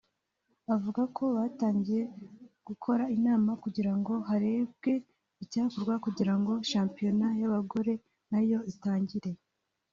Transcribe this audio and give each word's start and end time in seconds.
avuga 0.75 1.01
ko 1.15 1.23
batangiye 1.37 2.01
gukora 2.67 3.03
inama 3.17 3.51
kugira 3.63 3.91
ngo 3.99 4.13
harebwe 4.29 4.91
icyakorwa 5.43 5.93
kugira 6.05 6.33
ngo 6.39 6.53
shampiyona 6.71 7.27
y’abagorenayo 7.39 8.59
itangire 8.73 9.31